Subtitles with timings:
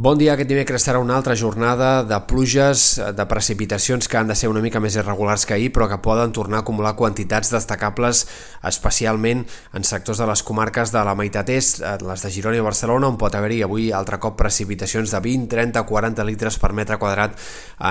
[0.00, 4.36] Bon dia, aquest dimecres serà una altra jornada de pluges, de precipitacions que han de
[4.38, 8.22] ser una mica més irregulars que ahir, però que poden tornar a acumular quantitats destacables,
[8.64, 9.42] especialment
[9.76, 13.10] en sectors de les comarques de la meitat est, eh, les de Girona i Barcelona,
[13.12, 17.36] on pot haver-hi avui altre cop precipitacions de 20, 30, 40 litres per metre quadrat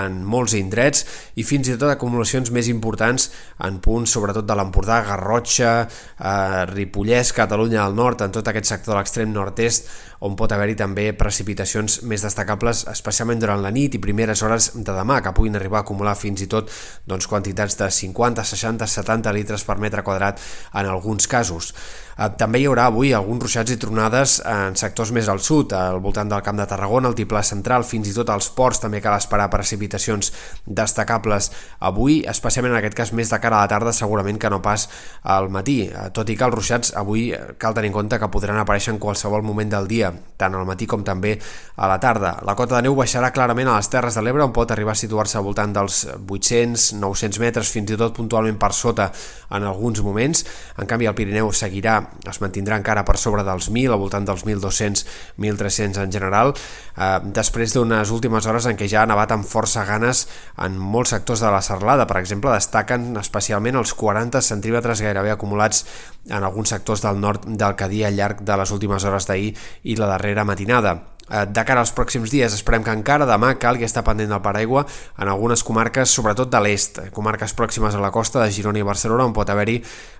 [0.00, 1.04] en molts indrets
[1.36, 3.28] i fins i tot acumulacions més importants
[3.68, 8.94] en punts sobretot de l'Empordà, Garrotxa, eh, Ripollès, Catalunya del Nord, en tot aquest sector
[8.94, 9.92] de l'extrem nord-est,
[10.24, 14.94] on pot haver-hi també precipitacions més destacables, especialment durant la nit i primeres hores de
[14.94, 16.70] demà, que puguin arribar a acumular fins i tot
[17.06, 20.42] doncs, quantitats de 50, 60, 70 litres per metre quadrat
[20.74, 21.72] en alguns casos.
[22.18, 26.00] Eh, també hi haurà avui alguns ruixats i tronades en sectors més al sud, al
[26.02, 29.14] voltant del Camp de Tarragona, el Tiplà Central, fins i tot als ports també cal
[29.14, 30.32] esperar precipitacions
[30.66, 34.58] destacables avui, especialment en aquest cas més de cara a la tarda, segurament que no
[34.64, 34.88] pas
[35.22, 38.30] al matí, eh, tot i que els ruixats avui eh, cal tenir en compte que
[38.34, 42.36] podran aparèixer en qualsevol moment del dia, tant al matí com també a la tarda.
[42.46, 45.00] La cota de neu baixarà clarament a les Terres de l'Ebre, on pot arribar a
[45.00, 49.08] situar-se al voltant dels 800-900 metres, fins i tot puntualment per sota
[49.56, 50.44] en alguns moments.
[50.78, 51.98] En canvi, el Pirineu seguirà,
[52.28, 56.54] es mantindrà encara per sobre dels 1.000, al voltant dels 1.200-1.300 en general,
[56.96, 60.26] eh, després d'unes últimes hores en què ja ha nevat amb força ganes
[60.64, 62.06] en molts sectors de la serlada.
[62.06, 65.84] Per exemple, destaquen especialment els 40 centímetres gairebé acumulats
[66.28, 69.54] en alguns sectors del nord del Cadí al llarg de les últimes hores d'ahir
[69.84, 70.98] i la darrera matinada.
[71.30, 74.84] Eh, de cara als pròxims dies esperem que encara demà calgui estar pendent del paraigua
[75.18, 79.26] en algunes comarques, sobretot de l'est, comarques pròximes a la costa de Girona i Barcelona,
[79.28, 79.78] on pot haver-hi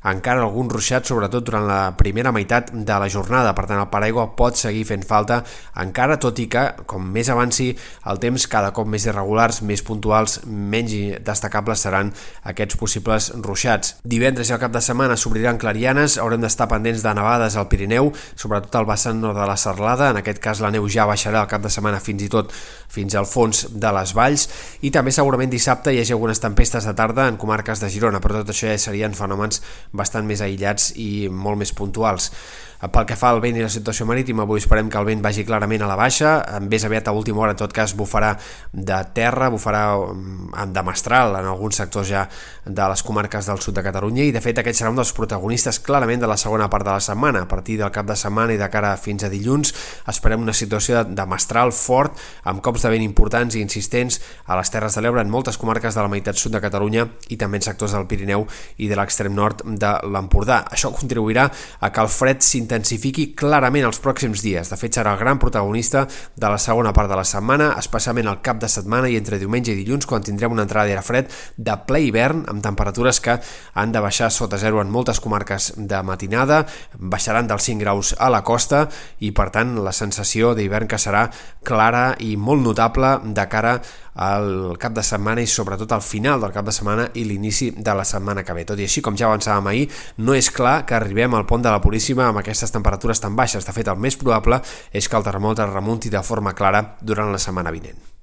[0.08, 3.54] encara algun ruixat, sobretot durant la primera meitat de la jornada.
[3.56, 5.40] Per tant, el paraigua pot seguir fent falta
[5.80, 7.70] encara, tot i que, com més avanci
[8.08, 12.12] el temps, cada cop més irregulars, més puntuals, menys destacables seran
[12.48, 13.96] aquests possibles ruixats.
[14.04, 18.12] Divendres i al cap de setmana s'obriran clarianes, haurem d'estar pendents de nevades al Pirineu,
[18.34, 21.46] sobretot al vessant nord de la Serlada, en aquest cas la neu ja ja baixarà
[21.46, 22.52] el cap de setmana fins i tot
[22.90, 24.48] fins al fons de les valls
[24.82, 28.42] i també segurament dissabte hi hagi algunes tempestes de tarda en comarques de Girona, però
[28.42, 32.32] tot això ja serien fenòmens bastant més aïllats i molt més puntuals.
[32.78, 35.42] Pel que fa al vent i la situació marítima, avui esperem que el vent vagi
[35.42, 38.36] clarament a la baixa, més aviat a última hora, en tot cas, bufarà
[38.70, 42.22] de terra, bufarà mm, de mestral en alguns sectors ja
[42.64, 45.80] de les comarques del sud de Catalunya i, de fet, aquest serà un dels protagonistes
[45.82, 47.42] clarament de la segona part de la setmana.
[47.42, 49.74] A partir del cap de setmana i de cara fins a dilluns,
[50.06, 52.16] esperem una situació de mestral fort,
[52.48, 55.94] amb cops de vent importants i insistents a les Terres de l'Ebre en moltes comarques
[55.94, 58.46] de la meitat sud de Catalunya i també en sectors del Pirineu
[58.78, 60.62] i de l'extrem nord de l'Empordà.
[60.72, 61.48] Això contribuirà
[61.80, 64.70] a que el fred s'intensifiqui clarament els pròxims dies.
[64.70, 68.40] De fet, serà el gran protagonista de la segona part de la setmana, especialment al
[68.42, 71.76] cap de setmana i entre diumenge i dilluns, quan tindrem una entrada d'aire fred de
[71.86, 73.38] ple hivern, amb temperatures que
[73.74, 76.64] han de baixar sota zero en moltes comarques de matinada,
[76.98, 78.86] baixaran dels 5 graus a la costa
[79.20, 81.28] i, per tant, la sensació d'hivern que serà
[81.64, 83.78] clara i molt notable de cara
[84.18, 87.94] al cap de setmana i sobretot al final del cap de setmana i l'inici de
[87.94, 88.64] la setmana que ve.
[88.64, 91.70] Tot i així, com ja avançàvem ahir, no és clar que arribem al pont de
[91.70, 93.66] la Puríssima amb aquestes temperatures tan baixes.
[93.66, 94.60] De fet, el més probable
[94.92, 98.08] és que el termòmetre remunti de forma clara durant la setmana vinent.